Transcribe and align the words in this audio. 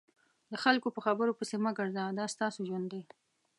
د 0.51 0.53
خلکو 0.63 0.87
په 0.95 0.99
خبرو 1.05 1.37
پسې 1.39 1.55
مه 1.63 1.71
ګرځه 1.77 2.03
دا 2.19 2.25
ستاسو 2.33 2.59
ژوند 2.67 2.85
دی. 2.93 3.01